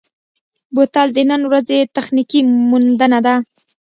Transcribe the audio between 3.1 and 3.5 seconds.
ده.